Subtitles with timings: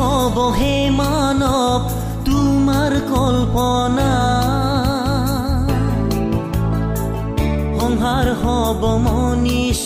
[0.00, 1.80] হব হে মানৱ
[2.26, 4.12] তোমাৰ কল্পনা।
[7.78, 9.84] সংসাৰ হব মনীষ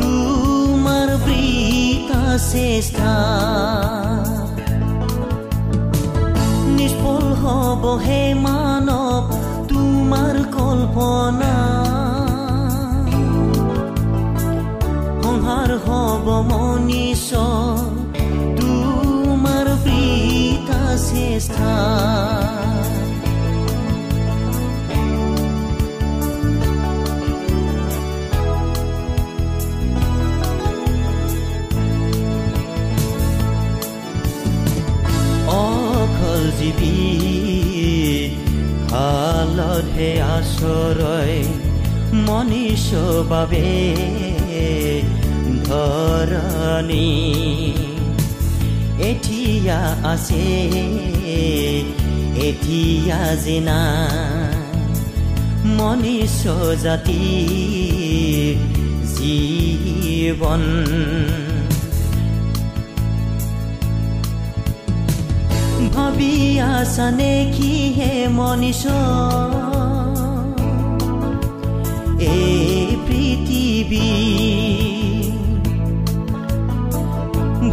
[0.00, 3.14] তোমাৰ বৃতা চেষ্টা
[6.76, 9.13] নিষ্ফল হব হে মানৱ
[42.64, 42.88] মনীষ
[43.30, 43.70] বাবে
[45.68, 47.08] ধৰণী
[49.08, 49.80] এতিয়া
[50.12, 50.46] আছে
[52.48, 53.80] এতিয়া জিনা।
[55.78, 56.40] মনীষ
[56.84, 57.26] জাতি
[59.14, 60.62] জীৱন
[65.94, 66.34] ভাবি
[66.72, 68.82] আছানে কি হে মনীষ
[72.26, 74.10] এই পৃথিৱী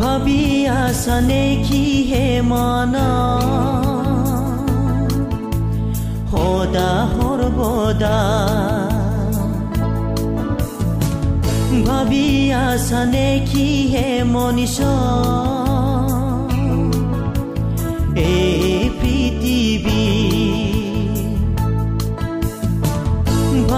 [0.02, 0.44] ভাবি
[0.82, 2.94] আছানে কি হে মন
[6.32, 8.20] সদা সৰ্বদা
[11.86, 12.28] ভাবি
[12.62, 14.78] আছানে কি হে মনীষ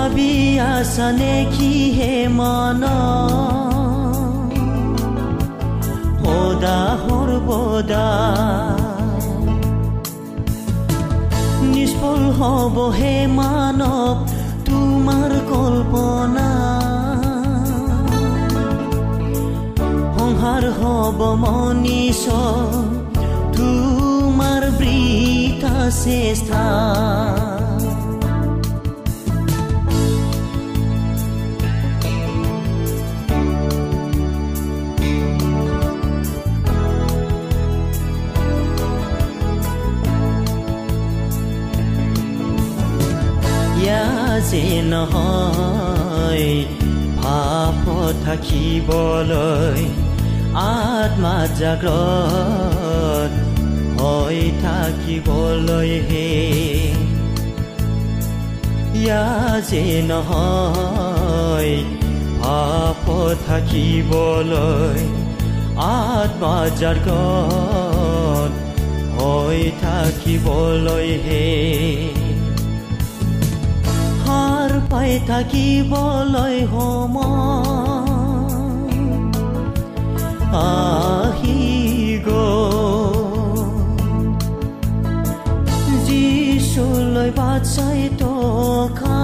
[0.03, 2.81] আছানে কি হে মন
[6.23, 8.09] সদা সৰ্বদা
[11.73, 14.17] নিষ্ফল হব হে মানৱ
[14.67, 16.49] তোমাৰ কল্পনা
[20.15, 22.23] সংসাৰ হব মনীষ
[23.55, 26.65] তোমাৰ বৃতা চেষ্টা
[44.81, 46.65] নহয়
[47.17, 47.83] ভাপ
[48.25, 49.81] থাকিবলৈ
[50.55, 53.31] আত্মা জাগ্ৰত
[53.99, 56.29] হৈ থাকিবলৈ হে।
[58.95, 59.25] ইয়া
[59.69, 61.71] যে নহয়
[62.39, 63.05] ভাপ
[63.47, 65.01] থাকিবলৈ
[65.77, 68.51] আত্মা জাগ্ৰত
[69.17, 71.47] হৈ থাকিবলৈ হে।
[72.13, 72.22] সাৰ
[74.93, 77.15] পাই থাকিবলৈ সম
[80.63, 81.61] আহি
[86.07, 89.19] যিচুলৈ বাট চাই টকা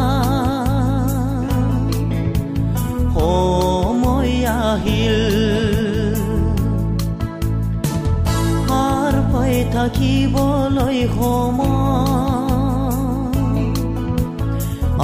[3.13, 4.33] সময়
[4.65, 5.19] আহিল।
[8.65, 12.38] সাৰ পাই থাকিবলৈ সময়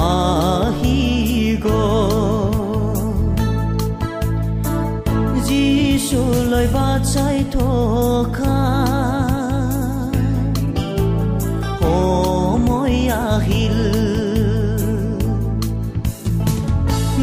[0.06, 1.06] আহি
[5.46, 8.58] গীশুলৈ বাচাই থকা।
[11.80, 13.78] সময় আহিল।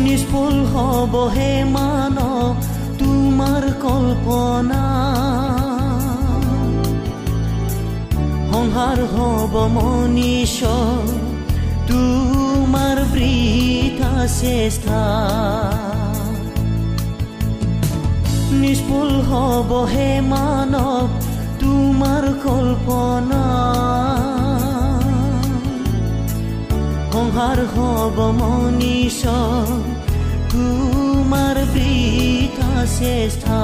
[0.03, 2.53] নিষ্ফল হব হে মানৱ
[2.99, 4.83] তোমাৰ কল্পনা।
[8.51, 10.57] সংসাৰ হব মনীষ
[11.87, 12.32] তোৰ
[14.37, 15.01] চেষ্টা
[18.61, 21.07] নিষ্ফল হ'ব হে মানৱ
[21.61, 23.43] তোমাৰ কল্পনা
[27.25, 29.21] সংহাৰ হ'ব মনীষ
[30.51, 33.59] তোমাৰ বৃথা চেষ্টা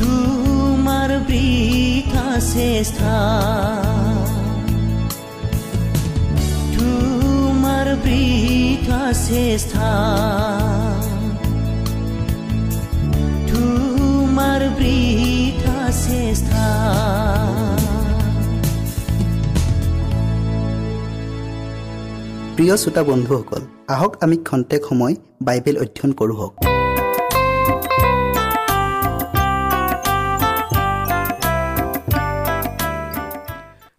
[0.00, 3.16] তোমাৰ বৃথা চেষ্টা
[8.04, 9.88] বৃথা চেষ্টা
[13.50, 16.64] তোমাৰ বৃথা চেষ্টা
[22.56, 23.62] প্ৰিয় শ্ৰোতা বন্ধুসকল
[23.94, 25.14] আহক আমি খন্তেক সময়
[25.46, 26.54] বাইবেল অধ্যয়ন কৰোঁ হওক।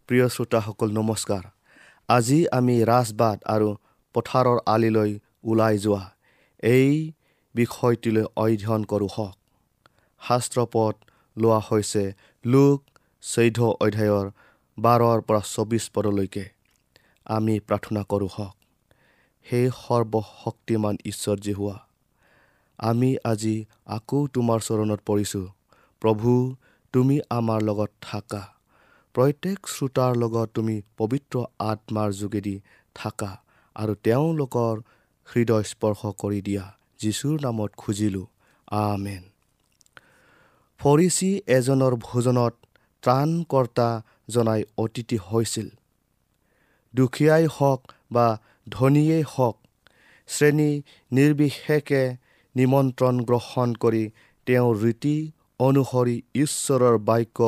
[0.07, 1.43] প্ৰিয় শ্ৰোতাসকল নমস্কাৰ।
[2.09, 3.69] আজি আমি ৰাজবাদ আৰু
[4.13, 6.03] পথাৰৰ আলিলৈ ওলাই যোৱা।
[6.63, 7.13] এই
[7.55, 9.35] বিষয়টিলৈ অধ্যয়ন কৰোঁ হওক।
[10.21, 10.93] শাস্ত্ৰপদ
[11.37, 12.03] লোৱা হৈছে
[12.45, 12.79] লোক
[13.23, 14.25] চৈধ্য অধ্যায়ৰ
[14.77, 16.45] বাৰৰ পৰা চৌবিছ পদলৈকে।
[17.25, 18.55] আমি প্ৰাৰ্থনা কৰোঁ হওক।
[19.45, 21.77] সেই সৰ্বশক্তিমান ঈশ্বৰ যি হোৱা
[22.79, 23.55] আমি আজি
[23.85, 25.47] আকৌ তোমাৰ চৰণত পৰিছোঁ।
[26.01, 26.55] প্ৰভু
[26.93, 28.41] তুমি আমাৰ লগত থাকা।
[29.15, 32.55] প্ৰত্যেক শ্ৰোতাৰ লগত তুমি পবিত্ৰ আত্মাৰ যোগেদি
[32.95, 33.31] থাকা।
[33.75, 34.75] আৰু তেওঁলোকৰ
[35.27, 36.65] হৃদয় স্পৰ্শ কৰি দিয়া
[36.99, 38.25] যীশুৰ নামত খুজিলোঁ
[38.67, 39.23] আমেন।
[40.79, 42.53] ফৰিচি এজনৰ ভোজনত
[43.03, 43.89] ত্ৰাণকৰ্তা
[44.29, 45.69] জনাই অতিথি হৈছিল।
[46.95, 47.81] দুখীয়াই হওক
[48.11, 48.27] বা
[48.69, 49.57] ধনীয়েই হওক
[50.27, 50.71] শ্ৰেণী
[51.11, 52.03] নিৰ্বিশেষে
[52.55, 54.03] নিমন্ত্ৰণ গ্ৰহণ কৰি
[54.47, 55.15] তেওঁৰ ৰীতি
[55.59, 57.39] অনুসৰি ঈশ্বৰৰ বাক্য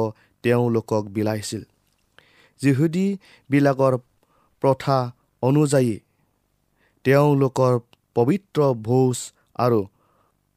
[0.44, 1.64] তেওঁলোকক বিলাইছিল।
[2.62, 3.94] যিহুদীবিলাকৰ
[4.62, 4.98] প্ৰথা
[5.42, 6.00] অনুযায়ী
[7.06, 7.74] তেওঁলোকৰ
[8.16, 9.18] পবিত্ৰ ভোজ
[9.56, 9.80] আৰু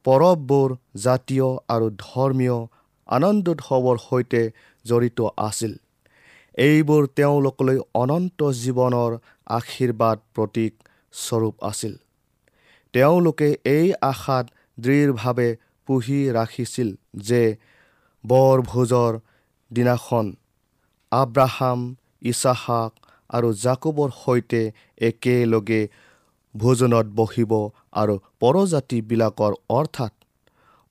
[0.05, 2.57] পৰৱবোৰ জাতীয় আৰু ধৰ্মীয়
[3.09, 4.41] আনন্দোৎসৱৰ সৈতে
[4.85, 5.73] জড়িত আছিল।
[6.57, 9.11] এইবোৰ তেওঁলোকলৈ অনন্ত জীৱনৰ
[9.57, 10.73] আশীৰ্বাদ প্ৰতীক
[11.13, 11.93] স্বৰূপ আছিল।
[12.93, 14.45] তেওঁলোকে এই আশাত
[14.77, 15.49] দৃঢ়ভাৱে
[15.87, 16.89] পুহি ৰাখিছিল
[17.27, 17.43] যে
[18.23, 19.13] বৰভোজৰ
[19.71, 20.25] দিনাখন
[21.11, 21.79] আব্ৰাহাম
[22.31, 22.91] ইছাহাক
[23.29, 24.61] আৰু জাকুবৰ সৈতে
[25.01, 25.81] একেলগে
[26.55, 27.51] ভোজনত বহিব
[27.93, 30.13] আৰু পৰজাতিবিলাকৰ অৰ্থাৎ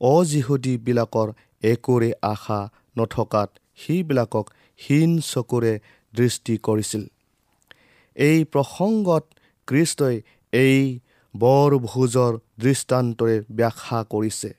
[0.01, 1.29] অজিহুদীবিলাকৰ
[1.63, 2.61] একোৰে আশা
[2.99, 4.47] নথকাত সেইবিলাকক
[4.81, 5.73] হীন চকুৰে
[6.15, 7.03] দৃষ্টি কৰিছিল।
[8.17, 9.25] এই প্ৰসংগত
[9.69, 10.17] কৃষ্টই
[10.53, 10.83] এই
[11.35, 14.51] বৰভোজৰ দৃষ্টান্তৰে ব্যাখ্যা কৰিছে।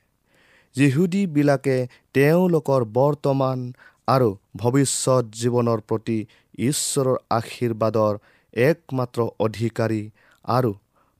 [0.75, 1.77] যিহুদীবিলাকে
[2.13, 3.59] তেওঁলোকৰ বৰ্তমান
[4.07, 6.17] আৰু ভৱিষ্যত জীৱনৰ প্ৰতি
[6.63, 8.13] ঈশ্বৰৰ আশীৰ্বাদৰ
[8.53, 10.03] একমাত্ৰ অধিকাৰী
[10.45, 10.71] আৰু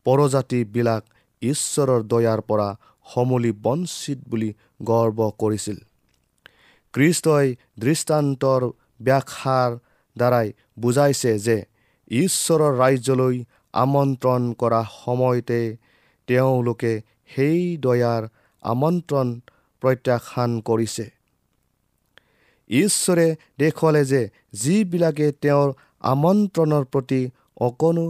[0.07, 1.03] পৰজাতিবিলাক
[1.41, 2.69] ঈশ্বৰৰ দয়াৰ পৰা
[3.13, 4.49] সমূলি বঞ্চিত বুলি
[4.83, 5.77] গৰ্ব কৰিছিল।
[6.93, 7.47] কৃষ্টই
[7.79, 8.61] দৃষ্টান্তৰ
[9.01, 9.71] ব্যাখ্যাৰ
[10.15, 10.47] দ্বাৰাই
[10.79, 11.57] বুজাইছে যে
[12.11, 13.35] ঈশ্বৰৰ ৰাজ্যলৈ
[13.73, 15.61] আমন্ত্ৰণ কৰা সময়তে
[16.27, 16.93] তেওঁলোকে
[17.35, 18.23] সেই দয়াৰ
[18.63, 19.27] আমন্ত্ৰণ
[19.83, 21.05] প্ৰত্যাখ্যান কৰিছে।
[22.69, 23.27] ঈশ্বৰে
[23.59, 24.21] দেখুৱালে যে
[24.53, 25.69] যিবিলাকে তেওঁৰ
[26.13, 27.21] আমন্ত্ৰণৰ প্ৰতি
[27.61, 28.07] অকণো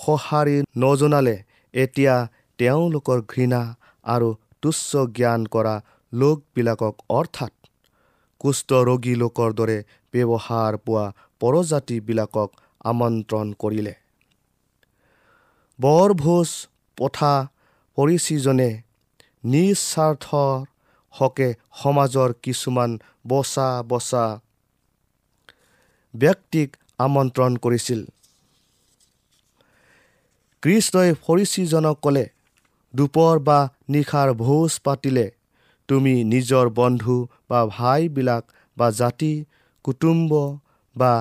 [0.00, 1.36] সঁহাৰি নজনালে
[1.74, 2.14] এতিয়া
[2.58, 3.62] তেওঁলোকৰ ঘৃণা
[4.04, 4.28] আৰু
[4.62, 5.74] তুচ্ছ জ্ঞান কৰা
[6.12, 7.52] লোকবিলাকক অৰ্থাৎ
[8.40, 9.78] কুষ্ঠ ৰোগী লোকৰ দৰে
[10.14, 11.04] ব্যৱহাৰ পোৱা
[11.40, 12.50] পৰজাতিবিলাকক
[12.84, 13.94] আমন্ত্ৰণ কৰিলে।
[15.78, 16.50] বৰভোজ
[16.98, 17.32] পথা
[17.98, 18.70] পৰিচিজনে
[19.44, 20.54] নিস্বাৰ্থৰ
[21.14, 21.48] হকে
[21.82, 22.90] সমাজৰ কিছুমান
[23.28, 24.24] বচা বচা
[26.14, 28.00] ব্যক্তিক আমন্ত্ৰণ কৰিছিল।
[30.62, 32.24] কৃষ্ণই ফৰিচিজনক ক'লে
[32.94, 35.26] দুপৰ বা নিশাৰ ভোজ পাতিলে
[35.88, 37.16] তুমি নিজৰ বন্ধু
[37.48, 38.44] বা ভাইবিলাক
[38.76, 39.32] বা জাতি
[39.84, 40.32] কুটুম্ব
[40.96, 41.12] বা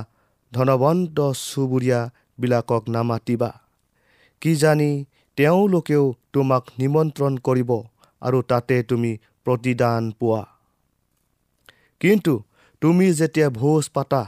[0.51, 3.51] ধনৱন্ত চুবুৰীয়াবিলাকক নামাতিবা।
[4.41, 4.91] কিজানি
[5.37, 6.03] তেওঁলোকেও
[6.33, 7.71] তোমাক নিমন্ত্ৰণ কৰিব
[8.21, 9.11] আৰু তাতে তুমি
[9.45, 10.43] প্ৰতিদান পোৱা।
[12.01, 12.33] কিন্তু
[12.81, 14.23] তুমি যেতিয়া ভোজ পাতা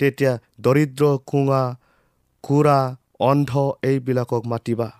[0.00, 1.62] তেতিয়া দৰিদ্ৰ কোঙা
[2.44, 2.78] খুৰা
[3.20, 3.50] অন্ধ
[3.82, 4.90] এইবিলাকক মাতিবা।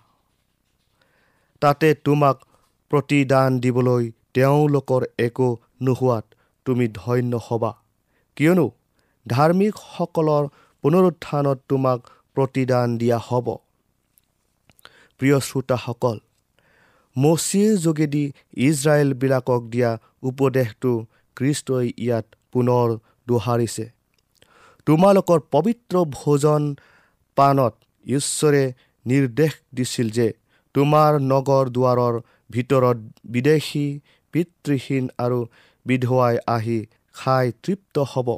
[1.60, 2.36] তাতে তোমাক
[2.90, 6.24] প্ৰতিদান দিবলৈ তেওঁলোকৰ একো নোহোৱাত
[6.64, 7.72] তুমি ধন্য হ'বা।
[8.36, 8.70] কিয়নো
[9.26, 10.44] ধাৰ্মিকসকলৰ
[10.84, 11.98] পুনৰুত্থানত তোমাক
[12.36, 13.46] প্ৰতিদান দিয়া হ'ব।
[15.18, 16.18] প্ৰিয় শ্ৰোতাসকল
[17.16, 19.90] মচিৰ যোগেদি ইজৰাইলবিলাকক দিয়া
[20.22, 20.92] উপদেশটো
[21.36, 23.84] খ্ৰীষ্টই ইয়াত পুনৰ দোহাৰিছে।
[24.86, 26.62] তোমালোকৰ পবিত্ৰ ভোজন
[27.36, 27.74] পাণত
[28.06, 28.64] ঈশ্বৰে
[29.06, 30.26] নিৰ্দেশ দিছিল যে
[30.74, 32.14] তোমাৰ নগৰ দুৱাৰৰ
[32.50, 33.86] ভিতৰত বিদেশী
[34.34, 35.38] পিতৃহীন আৰু
[35.86, 36.78] বিধৱাই আহি
[37.14, 38.28] খাই তৃপ্ত হ'ব।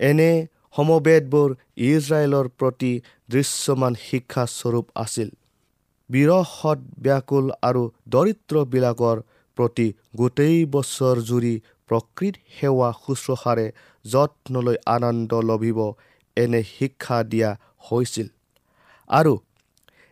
[0.00, 0.30] এনে
[0.76, 2.92] সমবেদবোৰ ইজৰাইলৰ প্ৰতি
[3.30, 5.28] দৃশ্যমান শিক্ষাস্বৰূপ আছিল।
[6.10, 9.18] বিৰহত ব্যাকুল আৰু দৰিদ্ৰবিলাকৰ
[9.56, 11.54] প্ৰতি গোটেই বছৰ জুৰি
[11.88, 13.66] প্ৰকৃত সেৱা শুশ্ৰূষাৰে
[14.04, 15.78] যত্নলৈ আনন্দ লভিব
[16.36, 17.50] এনে শিক্ষা দিয়া
[17.90, 18.28] হৈছিল।
[19.08, 19.38] আৰু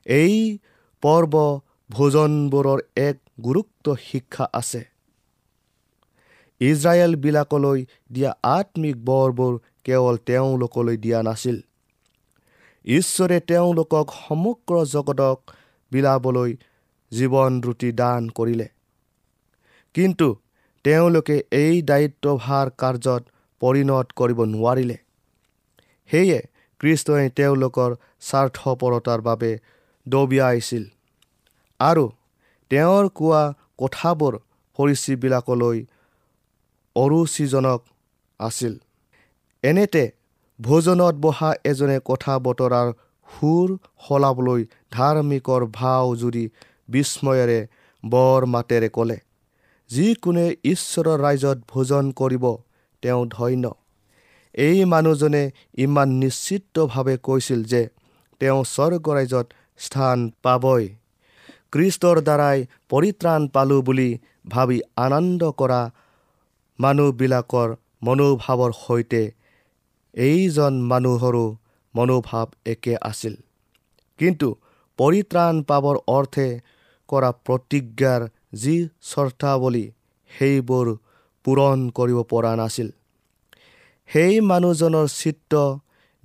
[0.07, 0.59] এই
[1.03, 4.85] পৰ্ব ভোজনবোৰৰ এক গুৰুত্ব শিক্ষা আছে।
[6.61, 11.61] ইজৰাইলবিলাকলৈ দিয়া আত্মিক বৰবোৰ কেৱল তেওঁলোকলৈ দিয়া নাছিল।
[12.85, 15.51] ঈশ্বৰে তেওঁলোকক সমগ্ৰ জগতক
[15.93, 16.57] বিলাবলৈ
[17.13, 18.69] জীৱন ৰুটি দান কৰিলে।
[19.95, 20.37] কিন্তু
[20.85, 23.23] তেওঁলোকে এই দায়িত্বভাৰ কাৰ্যত
[23.61, 24.97] পৰিণত কৰিব নোৱাৰিলে।
[26.11, 26.41] সেয়ে
[26.83, 27.91] কৃষ্ণই তেওঁলোকৰ
[28.29, 29.51] স্বাৰ্থপৰতাৰ বাবে
[30.07, 30.85] দবিয়াইছিল
[31.81, 32.05] আৰু
[32.71, 33.43] তেওঁৰ কোৱা
[33.83, 34.35] কথাবোৰ
[34.79, 35.79] ফৰিচীবিলাকলৈ
[36.97, 37.81] অৰুচিজনক
[38.41, 38.75] আছিল।
[39.65, 40.05] এনেতে
[40.61, 42.89] ভোজনত বহা এজনে কথা বতৰাৰ
[43.29, 43.69] সুৰ
[44.07, 44.63] সলাবলৈ
[44.93, 46.45] ধাৰ্মিকৰ ভাও জুৰি
[46.89, 47.61] বিস্ময়েৰে
[48.05, 49.19] বৰ মাতেৰে ক'লে
[49.91, 52.45] যিকোনে ঈশ্বৰৰ ৰাইজত ভোজন কৰিব
[53.03, 53.65] তেওঁ ধন্য।
[54.55, 55.43] এই মানুহজনে
[55.77, 57.83] ইমান নিশ্চিতভাৱে কৈছিল যে
[58.41, 59.47] তেওঁ স্বৰ্গ ৰাইজত
[59.81, 60.85] স্থান পাবই।
[61.73, 62.59] কৃষ্টৰ দ্বাৰাই
[62.91, 64.11] পৰিত্ৰাণ পালোঁ বুলি
[64.49, 65.81] ভাবি আনন্দ কৰা
[66.79, 67.69] মানুহবিলাকৰ
[68.03, 69.23] মনোভাৱৰ সৈতে
[70.15, 71.45] এইজন মানুহৰো
[71.95, 73.35] মনোভাৱ একে আছিল।
[74.19, 74.49] কিন্তু
[74.99, 76.49] পৰিত্ৰাণ পাবৰ অৰ্থে
[77.09, 78.23] কৰা প্ৰতিজ্ঞাৰ
[78.55, 78.77] যি
[79.11, 79.85] চৰ্তাৱলী
[80.31, 80.87] সেইবোৰ
[81.45, 82.89] পূৰণ কৰিব পৰা নাছিল।
[84.13, 85.61] সেই মানুহজনৰ চিত্ৰ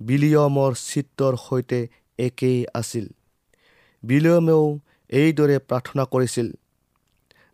[0.00, 1.80] বিলিয়মৰ চিত্ৰৰ সৈতে
[2.18, 3.06] একেই আছিল।
[4.02, 4.64] বিলিয়মেও
[5.10, 6.48] এইদৰে প্ৰাৰ্থনা কৰিছিল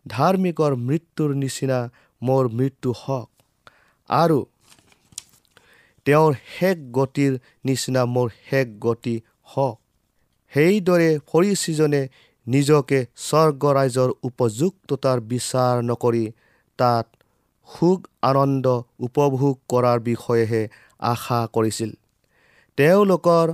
[0.05, 1.79] ধাৰ্মিকৰ মৃত্যুৰ নিচিনা
[2.21, 3.29] মোৰ মৃত্যু হওক
[4.09, 4.39] আৰু
[6.05, 7.33] তেওঁৰ শেষ গতিৰ
[7.65, 9.15] নিচিনা মোৰ শেষ গতি
[9.53, 9.77] হওক।
[10.53, 12.01] সেইদৰে ফৰিচিজনে
[12.47, 16.25] নিজকে স্বৰ্গ ৰাইজৰ উপযুক্ততাৰ বিচাৰ নকৰি
[16.79, 17.05] তাত
[17.67, 18.65] সুখ আনন্দ
[19.07, 20.63] উপভোগ কৰাৰ বিষয়েহে
[21.11, 21.91] আশা কৰিছিল।
[22.77, 23.47] তেওঁলোকৰ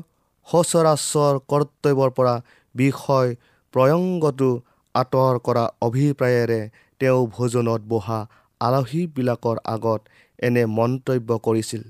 [0.47, 2.35] সচৰাচৰ কৰ্তব্যৰ পৰা
[2.75, 3.29] বিষয়
[3.73, 4.49] প্ৰয়ংগটো
[4.95, 6.61] আঁতৰ কৰা অভিপ্ৰায়েৰে
[7.01, 8.19] তেওঁ ভোজনত বহা
[8.61, 10.01] আলহীবিলাকৰ আগত
[10.39, 11.83] এনে মন্তব্য কৰিছিল।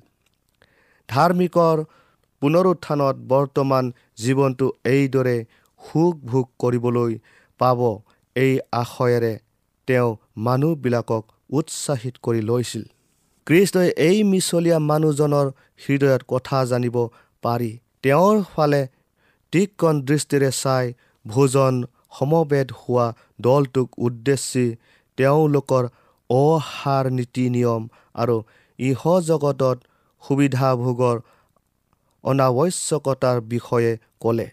[1.10, 1.78] ধাৰ্মিকৰ
[2.42, 3.86] পুনৰুত্থানত বৰ্তমান
[4.24, 5.38] জীৱনটো এইদৰে
[5.82, 7.12] সুখ ভোগ কৰিবলৈ
[7.60, 7.80] পাব
[8.36, 9.34] এই আশয়েৰে
[9.88, 10.10] তেওঁ
[10.48, 12.84] মানুহবিলাকক উৎসাহিত কৰি লৈছিল।
[13.48, 15.48] কৃষ্ণই এই মিছলীয়া মানুহজনৰ
[15.84, 16.96] হৃদয়ত কথা জানিব
[17.44, 17.72] পাৰি।
[18.04, 18.82] তেওঁৰ ফালে
[19.54, 20.86] তীক্ষণ দৃষ্টিৰে চাই
[21.26, 21.74] ভোজন
[22.18, 23.08] সমবেদ হোৱা
[23.42, 24.66] দলটোক উদ্দেশ্যি
[25.18, 25.84] তেওঁলোকৰ
[26.30, 27.82] অহাৰ নীতি নিয়ম
[28.16, 28.36] আৰু
[28.80, 29.78] ইহ জগতত
[30.24, 31.18] সুবিধাভোগৰ
[32.24, 34.48] অনাৱশ্যকতাৰ বিষয়ে ক'লে।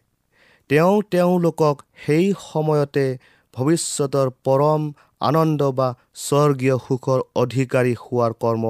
[0.71, 3.07] তেওঁ তেওঁলোকক সেই সময়তে
[3.55, 4.83] ভৱিষ্যতৰ পৰম
[5.21, 5.89] আনন্দ বা
[6.27, 8.65] স্বৰ্গীয় সুখৰ অধিকাৰী হোৱাৰ কৰ্ম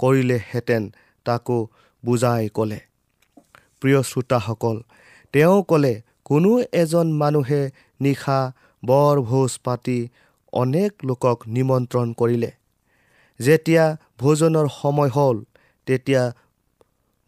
[0.00, 0.82] কৰিলেহেঁতেন
[1.26, 1.58] তাকো
[2.02, 2.80] বুজাই ক'লে।
[3.80, 4.76] প্ৰিয় শ্ৰোতাসকল
[5.34, 7.62] তেওঁ ক'লে কোনো এজন মানুহে
[8.00, 8.40] নিশা
[8.82, 9.98] বৰ ভোজ পাতি
[10.52, 12.50] অনেক লোকক নিমন্ত্ৰণ কৰিলে।
[13.40, 13.84] যেতিয়া
[14.18, 15.36] ভোজনৰ সময় হ'ল
[15.86, 16.22] তেতিয়া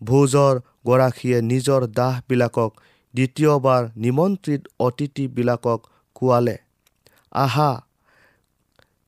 [0.01, 0.55] ভোজৰ
[0.87, 2.71] গৰাকীয়ে নিজৰ দাহবিলাকক
[3.15, 5.81] দ্বিতীয়বাৰ নিমন্ত্ৰিত অতিথিবিলাকক
[6.17, 6.57] কোৱালে
[7.37, 7.71] আহা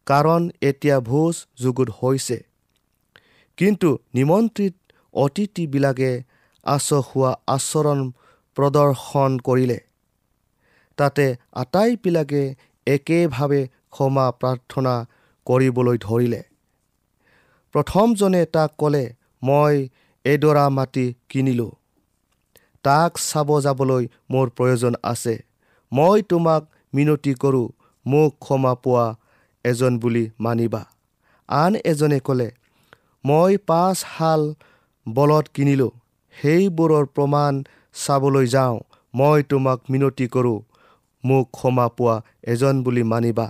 [0.09, 2.39] কাৰণ এতিয়া ভোজ যুগুত হৈছে।
[3.57, 4.75] কিন্তু নিমন্ত্ৰিত
[5.15, 6.23] অতিথিবিলাকে
[6.67, 8.01] আচহুৱা আচৰণ
[8.57, 9.79] প্ৰদৰ্শন কৰিলে।
[10.97, 12.55] তাতে আটাইবিলাকে
[12.87, 14.95] একেভাৱে ক্ষমা প্ৰাৰ্থনা
[15.47, 16.43] কৰিবলৈ ধৰিলে।
[17.73, 19.05] প্ৰথমজনে তাক ক'লে
[19.43, 19.89] মই
[20.25, 21.71] এডৰা মাটি কিনিলোঁ।
[22.83, 25.35] তাক চাব যাবলৈ মোৰ প্ৰয়োজন আছে।
[25.93, 26.63] মই তোমাক
[26.95, 27.69] মিনতি কৰোঁ।
[28.07, 29.07] মোক ক্ষমা পোৱা
[29.71, 30.83] এজন বুলি মানিবা।
[31.49, 32.49] আন এজনে ক'লে
[33.25, 34.43] মই পাঁচ শাল
[35.07, 35.93] বলদ কিনিলোঁ।
[36.37, 37.53] সেইবোৰৰ প্ৰমাণ
[37.95, 38.77] চাবলৈ যাওঁ।
[39.15, 40.59] মই তোমাক মিনতি কৰোঁ।
[41.25, 42.17] মোক ক্ষমা পোৱা
[42.53, 43.47] এজন বুলি মানিবা।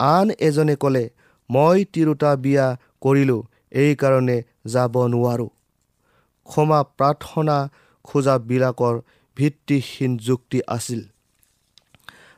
[0.00, 1.04] আন এজনে ক'লে
[1.50, 2.66] মই তিৰোতা বিয়া
[3.04, 3.42] কৰিলোঁ।
[3.82, 4.36] এইকাৰণে
[4.72, 5.50] যাব নোৱাৰোঁ।
[6.48, 7.56] ক্ষমা প্ৰাৰ্থনা
[8.04, 8.94] খোজাবিলাকৰ
[9.36, 11.00] ভিত্তিহীন যুক্তি আছিল।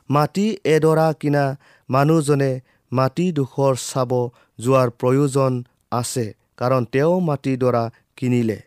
[0.09, 1.43] মাটি এডৰা কিনা
[1.89, 2.51] মানুহজনে
[2.91, 4.11] মাটিডোখৰ চাব
[4.59, 6.25] যোৱাৰ প্ৰয়োজন আছে
[6.57, 7.83] কাৰণ তেওঁ মাটিডৰা
[8.17, 8.59] কিনিলে।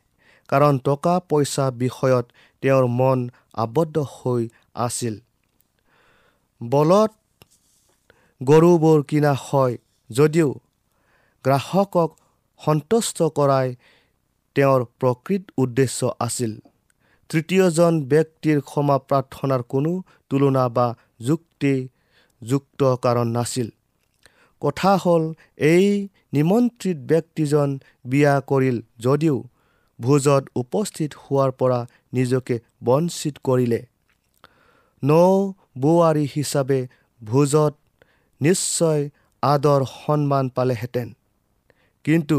[0.49, 2.27] কাৰণ টকা পইচা বিষয়ত
[2.63, 3.19] তেওঁৰ মন
[3.55, 4.43] আবদ্ধ হৈ
[4.75, 5.15] আছিল।
[6.61, 7.11] বলত
[8.41, 9.75] গৰুবোৰ কিনা হয়
[10.11, 10.49] যদিও
[11.45, 12.11] গ্ৰাহকক
[12.61, 13.69] সন্তুষ্ট কৰাই
[14.57, 16.53] তেওঁৰ প্ৰকৃত উদ্দেশ্য আছিল।
[17.31, 19.93] তৃতীয়জন ব্যক্তিৰ ক্ষমা প্ৰাৰ্থনাৰ কোনো
[20.31, 20.87] তুলনা বা
[21.21, 21.75] যুক্তি
[22.43, 23.69] যুক্ত কাৰণ নাছিল।
[24.63, 25.23] কথা হ'ল
[25.73, 25.87] এই
[26.33, 27.69] নিমন্ত্ৰিত ব্যক্তিজন
[28.05, 29.37] বিয়া কৰিল যদিও
[29.99, 31.79] ভোজত উপস্থিত হোৱাৰ পৰা
[32.13, 33.81] নিজকে বঞ্চিত কৰিলে।
[35.03, 35.11] ন
[35.83, 36.81] বোৱাৰী হিচাপে
[37.23, 37.75] ভোজত
[38.41, 39.03] নিশ্চয়
[39.43, 41.09] আদৰ সন্মান পালেহেঁতেন।
[42.05, 42.39] কিন্তু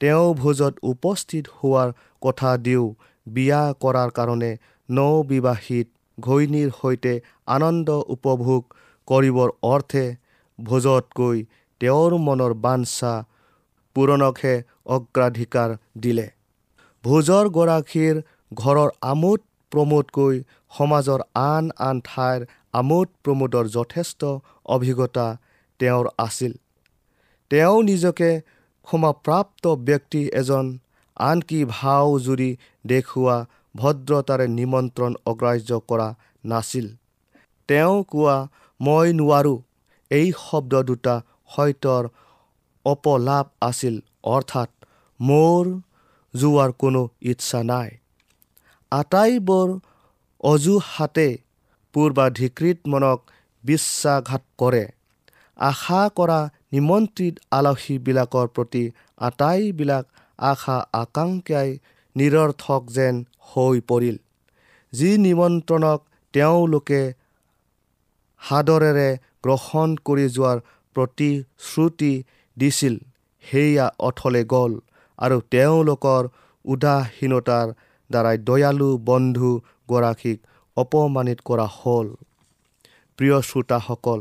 [0.00, 1.88] তেওঁ ভোজত উপস্থিত হোৱাৰ
[2.22, 2.84] কথা দিও
[3.26, 4.50] বিয়া কৰাৰ কাৰণে
[4.88, 7.14] নবিবাহিত ঘৈণীৰ সৈতে
[7.46, 8.62] আনন্দ উপভোগ
[9.08, 10.04] কৰিবৰ অৰ্থে
[10.58, 11.38] ভোজতকৈ
[11.80, 13.12] তেওঁৰ মনৰ বাঞ্ছা
[13.96, 14.54] পূৰণকহে
[14.86, 16.26] অগ্ৰাধিকাৰ দিলে।
[17.04, 18.16] ভোজৰ গৰাকীৰ
[18.52, 19.40] ঘৰৰ আমোদ
[19.72, 20.36] প্ৰমোদকৈ
[20.78, 22.40] সমাজৰ আন আন ঠাইৰ
[22.72, 24.20] আমোদ প্ৰমোদৰ যথেষ্ট
[24.64, 25.26] অভিজ্ঞতা
[25.80, 26.52] তেওঁৰ আছিল।
[27.50, 28.30] তেওঁ নিজকে
[28.86, 30.66] ক্ষমাপ্ৰাপ্ত ব্যক্তি এজন
[31.16, 32.50] আনকি ভাও জুৰি
[32.86, 33.36] দেখুওৱা
[33.76, 36.08] ভদ্ৰতাৰে নিমন্ত্ৰণ অগ্ৰাহ্য কৰা
[36.44, 36.86] নাছিল।
[37.68, 38.36] তেওঁ কোৱা
[38.80, 39.58] মই নোৱাৰোঁ।
[40.10, 41.14] এই শব্দ দুটা
[41.56, 42.04] সত্যৰ
[42.84, 43.94] অপলাপ আছিল
[44.34, 44.70] অৰ্থাৎ
[45.20, 45.64] মোৰ
[46.34, 47.90] যোৱাৰ কোনো ইচ্ছা নাই।
[48.92, 49.68] আটাইবোৰ
[50.42, 51.28] অজুহাতে
[51.94, 53.20] পূৰ্বাধিকৃত মনক
[53.64, 54.84] বিশ্বাসঘাত কৰে।
[55.58, 56.40] আশা কৰা
[56.72, 58.84] নিমন্ত্ৰিত আলহীবিলাকৰ প্ৰতি
[59.20, 60.04] আটাইবিলাক
[60.38, 61.70] আশা আকাংক্ষাই
[62.16, 63.14] নিৰৰ্থক যেন
[63.50, 64.16] হৈ পৰিল।
[64.92, 66.00] যি নিমন্ত্ৰণক
[66.34, 67.02] তেওঁলোকে
[68.42, 69.08] সাদৰেৰে
[69.44, 70.58] গ্ৰহণ কৰি যোৱাৰ
[70.94, 72.12] প্ৰতিশ্ৰুতি
[72.56, 72.94] দিছিল।
[73.44, 74.72] সেয়া অথলে গ'ল
[75.18, 76.22] আৰু তেওঁলোকৰ
[76.64, 77.68] উদাসীনতাৰ
[78.10, 80.38] দ্বাৰাই দয়ালু বন্ধুগৰাকীক
[80.76, 82.08] অপমানিত কৰা হ'ল।
[83.18, 84.20] প্ৰিয় শ্ৰোতাসকল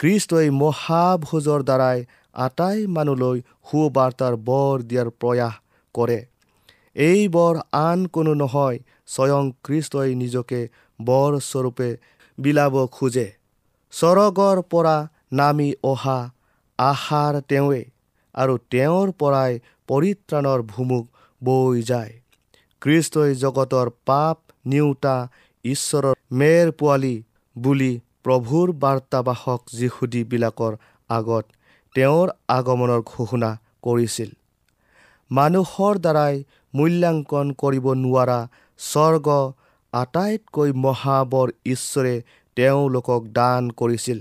[0.00, 1.98] খ্ৰীষ্টই মহাভোজৰ দ্বাৰাই
[2.34, 3.38] আটাই মানুহলৈ
[3.70, 5.54] সুবাৰ্তাৰ বৰ দিয়াৰ প্ৰয়াস
[5.94, 6.18] কৰে।
[6.96, 10.60] এই বৰ আন কোনো নহয় স্বয়ং খ্ৰীষ্টই নিজকে
[11.00, 11.88] বৰ স্বৰূপে
[12.38, 13.28] বিলাব খোজে।
[13.92, 14.96] স্বৰগৰ পৰা
[15.32, 16.18] নামি অহা
[16.78, 17.82] আহাৰ তেওঁৱে
[18.34, 19.52] আৰু তেওঁৰ পৰাই
[19.88, 21.04] পৰিত্ৰাণৰ ভুমুক
[21.42, 22.12] বৈ যায়।
[22.82, 25.16] খ্ৰীষ্টই জগতৰ পাপ নিওতা
[25.64, 27.14] ঈশ্বৰৰ মেৰ পোৱালি
[27.56, 27.92] বুলি
[28.24, 30.72] প্ৰভুৰ বাৰ্তাবাসক যীশুদীবিলাকৰ
[31.10, 31.44] আগত
[31.94, 33.50] তেওঁৰ আগমনৰ ঘোষণা
[33.82, 34.30] কৰিছিল।
[35.30, 36.34] মানুহৰ দ্বাৰাই
[36.74, 38.38] মূল্যাংকন কৰিব নোৱাৰা
[38.80, 39.28] স্বৰ্গ
[39.92, 42.14] আটাইতকৈ মহাবৰ ঈশ্বৰে
[42.56, 44.18] তেওঁলোকক দান কৰিছিল।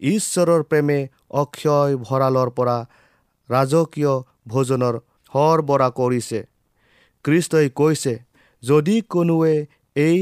[0.00, 0.98] ঈশ্বৰৰ প্ৰেমে
[1.30, 2.76] অক্ষয় ভঁৰালৰ পৰা
[3.50, 4.14] ৰাজকীয়
[4.48, 4.94] ভোজনৰ
[5.32, 6.40] সৰবৰাহ কৰিছে।
[7.24, 8.14] খ্ৰীষ্টই কৈছে
[8.62, 9.54] যদি কোনোৱে
[9.96, 10.18] এই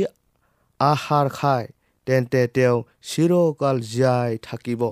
[0.81, 1.67] আহাৰ খায়
[2.07, 2.77] তেন্তে তেওঁ
[3.09, 4.83] চিৰকাল জীয়াই থাকিব।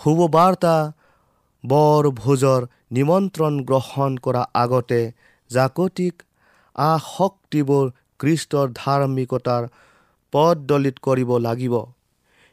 [0.00, 0.76] শুভবাৰ্তা
[1.64, 5.00] বৰ ভোজৰ নিমন্ত্ৰণ গ্ৰহণ কৰা আগতে
[5.50, 6.22] জাগতিক
[6.76, 7.86] আসক্তিবোৰ
[8.20, 9.62] খ্ৰীষ্টৰ ধাৰ্মিকতাৰ
[10.32, 11.74] পদদলিত কৰিব লাগিব।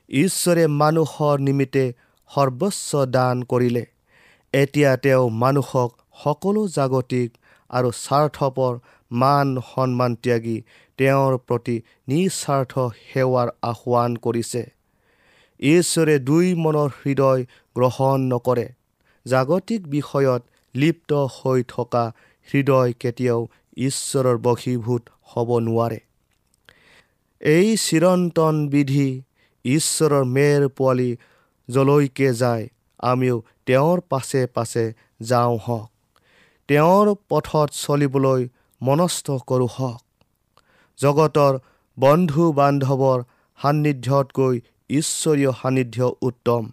[0.10, 1.94] ঈশ্বৰে মানুহৰ নিমিত্তে
[2.32, 3.86] সৰ্বোচ্চ দান কৰিলে।
[4.54, 5.92] এতিয়া তেওঁ মানুহক
[6.24, 7.38] সকলো জাগতিক
[7.70, 8.80] আৰু স্বাৰ্থপৰ
[9.12, 10.62] মান সন্মান ত্যাগী
[10.98, 14.64] তেওঁৰ প্ৰতি নিস্বাৰ্থ সেৱাৰ আহ্বান কৰিছে।
[15.60, 18.68] ঈশ্বৰে দুই মনৰ হৃদয় গ্ৰহণ নকৰে।
[19.26, 20.42] জাগতিক বিষয়ত
[20.76, 22.14] লিপ্ত হৈ থকা
[22.54, 26.00] হৃদয় কেতিয়াও ঈশ্বৰৰ বশীভূত হ'ব নোৱাৰে।
[27.42, 29.22] এই চিৰন্তন বিধি
[29.68, 31.10] ঈশ্বৰৰ মেৰ পোৱালি
[31.70, 32.66] যলৈকে যায়
[33.04, 34.86] আমিও তেওঁৰ পাছে পাছে
[35.22, 35.90] যাওঁ হওক
[36.70, 38.42] তেওঁৰ পথত চলিবলৈ
[38.82, 40.02] মনস্থ কৰোঁ হওক
[41.00, 41.54] জগতৰ
[41.98, 43.20] বন্ধু বান্ধৱৰ
[43.60, 44.56] সান্নিধ্যতকৈ
[44.90, 46.64] ঈশ্বৰীয় সান্নিধ্য উত্তম।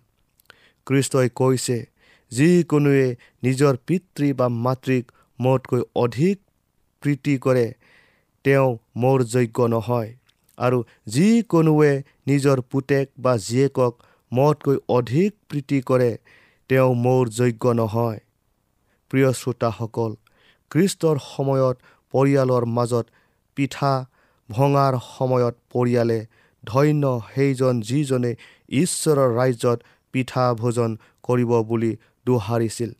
[0.86, 1.78] খ্ৰীষ্টই কৈছে
[2.32, 3.06] যিকোনোৱে
[3.42, 5.04] নিজৰ পিতৃ বা মাতৃক
[5.38, 6.36] মোতকৈ অধিক
[7.02, 7.66] প্ৰীতি কৰে
[8.44, 10.10] তেওঁ মোৰ যোগ্য নহয়।
[10.58, 11.92] আৰু যিকোনোৱে
[12.26, 13.92] নিজৰ পুতেক বা জীয়েকক
[14.32, 16.10] মোতকৈ অধিক প্ৰীতি কৰে
[16.68, 18.18] তেওঁ মোৰ যোগ্য নহয়।
[19.10, 20.10] প্ৰিয় শ্ৰোতাসকল
[20.70, 21.76] খ্ৰীষ্টৰ সময়ত
[22.14, 23.06] পৰিয়ালৰ মাজত
[23.56, 23.92] পিঠা
[24.50, 26.18] ভঙাৰ সময়ত পৰিয়ালে
[26.64, 28.32] ধন্য সেইজন যিজনে
[28.68, 29.78] ঈশ্বৰৰ ৰাজ্যত
[30.12, 30.90] পিঠা ভোজন
[31.22, 31.92] কৰিব বুলি
[32.26, 32.90] দোহাৰিছিল।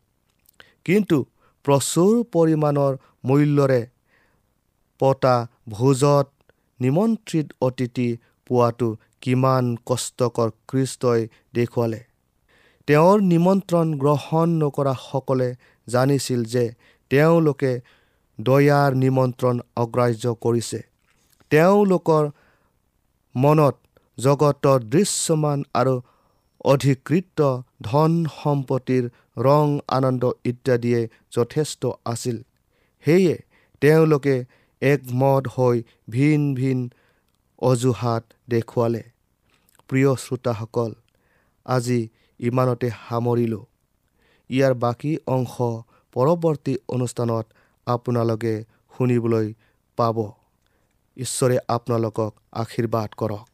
[0.85, 1.19] কিন্তু
[1.65, 2.93] প্ৰচুৰ পৰিমাণৰ
[3.25, 3.81] মূল্যৰে
[5.01, 5.37] পতা
[5.69, 6.27] ভোজত
[6.81, 8.09] নিমন্ত্ৰিত অতিথি
[8.47, 8.89] পোৱাটো
[9.21, 11.21] কিমান কষ্টকৰ খ্ৰীষ্টই
[11.55, 12.01] দেখুৱালে।
[12.89, 15.49] তেওঁৰ নিমন্ত্ৰণ গ্ৰহণ নকৰাসকলে
[15.87, 16.65] জানিছিল যে
[17.11, 17.73] তেওঁলোকে
[18.39, 20.81] দয়াৰ নিমন্ত্ৰণ অগ্ৰাহ্য কৰিছে।
[21.51, 22.25] তেওঁলোকৰ
[23.35, 23.77] মনত
[24.19, 25.95] জগতৰ দৃশ্যমান আৰু
[26.65, 27.41] অধিকৃত
[27.83, 29.05] ধন সম্পত্তিৰ
[29.37, 31.01] ৰং আনন্দ ইত্যাদিয়ে
[31.37, 32.37] যথেষ্ট আছিল।
[33.05, 33.35] সেয়ে
[33.81, 34.35] তেওঁলোকে
[34.93, 35.77] একমত হৈ
[36.11, 36.79] ভিন ভিন
[37.63, 39.03] অজুহাত দেখুৱালে।
[39.91, 40.91] প্ৰিয় শ্ৰোতাসকল
[41.67, 42.01] আজি
[42.41, 43.65] ইমানতে সামৰিলোঁ।
[44.51, 45.55] ইয়াৰ বাকী অংশ
[46.17, 47.47] পৰৱৰ্তী অনুষ্ঠানত
[47.87, 48.55] আপোনালোকে
[48.95, 49.47] শুনিবলৈ
[49.99, 50.17] পাব।
[51.17, 53.54] ঈশ্বৰে আপোনালোকক আশীৰ্বাদ কৰক।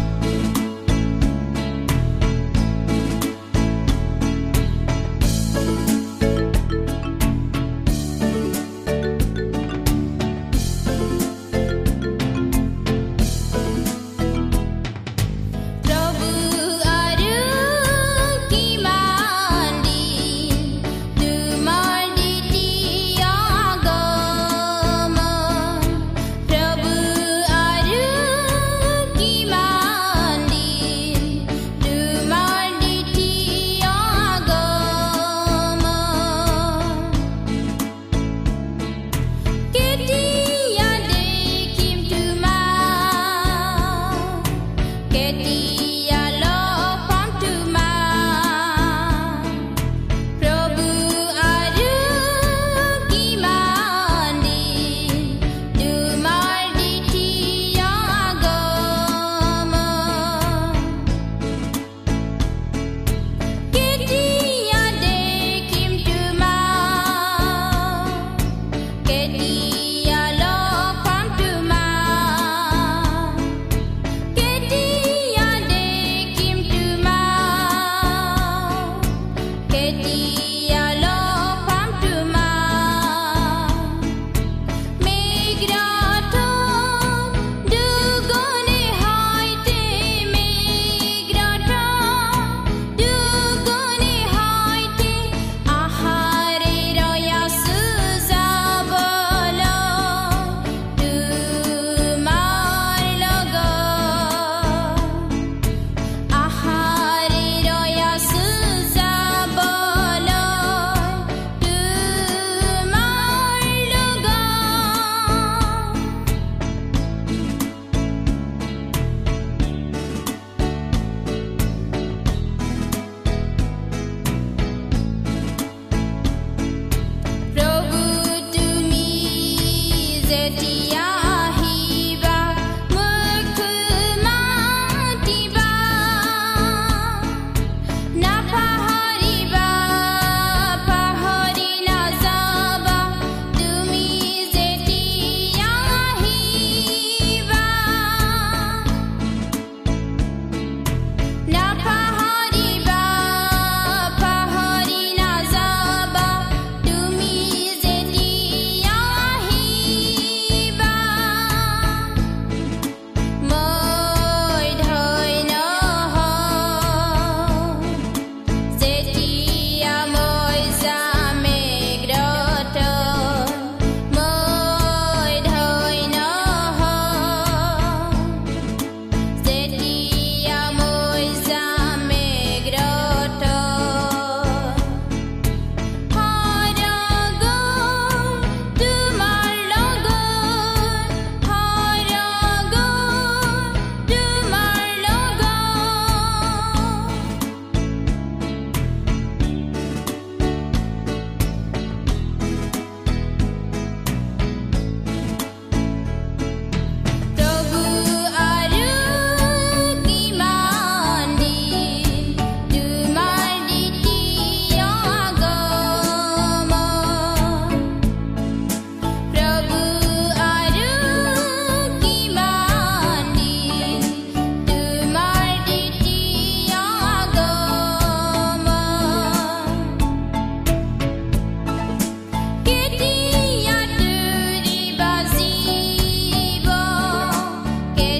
[130.31, 131.05] যেতিয়া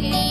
[0.02, 0.31] believe.